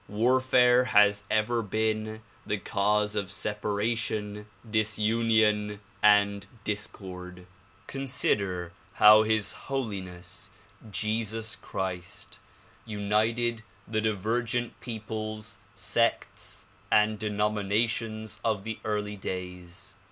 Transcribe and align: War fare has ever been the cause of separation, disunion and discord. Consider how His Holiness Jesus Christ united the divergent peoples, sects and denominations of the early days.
War 0.07 0.39
fare 0.41 0.85
has 0.85 1.25
ever 1.29 1.61
been 1.61 2.23
the 2.43 2.57
cause 2.57 3.15
of 3.15 3.29
separation, 3.31 4.47
disunion 4.67 5.79
and 6.01 6.47
discord. 6.63 7.45
Consider 7.85 8.73
how 8.93 9.21
His 9.21 9.51
Holiness 9.69 10.49
Jesus 10.89 11.55
Christ 11.55 12.39
united 12.83 13.61
the 13.87 14.01
divergent 14.01 14.79
peoples, 14.79 15.59
sects 15.75 16.65
and 16.91 17.19
denominations 17.19 18.39
of 18.43 18.63
the 18.63 18.79
early 18.83 19.17
days. 19.17 19.93